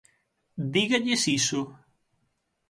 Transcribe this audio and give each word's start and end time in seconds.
Dígalles 0.73 1.23
iso. 1.39 1.61